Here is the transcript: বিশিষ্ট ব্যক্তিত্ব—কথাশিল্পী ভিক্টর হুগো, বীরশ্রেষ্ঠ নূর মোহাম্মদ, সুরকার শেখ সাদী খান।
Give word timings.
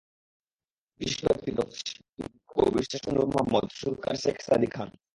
বিশিষ্ট 1.01 1.21
ব্যক্তিত্ব—কথাশিল্পী 1.27 2.03
ভিক্টর 2.17 2.39
হুগো, 2.49 2.63
বীরশ্রেষ্ঠ 2.73 3.05
নূর 3.15 3.27
মোহাম্মদ, 3.33 3.65
সুরকার 3.79 4.15
শেখ 4.23 4.37
সাদী 4.47 4.67
খান। 4.67 4.89